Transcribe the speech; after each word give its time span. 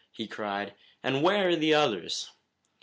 he 0.11 0.25
cried, 0.25 0.73
"and 1.03 1.21
where 1.21 1.49
are 1.49 1.55
the 1.55 1.75
others?" 1.75 2.31